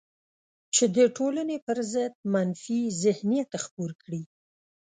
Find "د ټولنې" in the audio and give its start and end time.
0.95-1.57